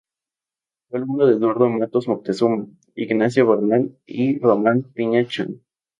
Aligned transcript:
Fue 0.89 0.97
alumno 0.97 1.27
de 1.27 1.35
Eduardo 1.35 1.69
Matos 1.69 2.07
Moctezuma, 2.07 2.65
Ignacio 2.95 3.47
Bernal 3.47 3.95
y 4.07 4.39
Román 4.39 4.81
Piña 4.81 5.23
Chan. 5.27 5.61